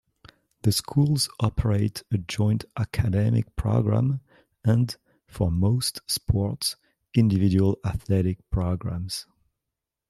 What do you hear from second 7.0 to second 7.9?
individual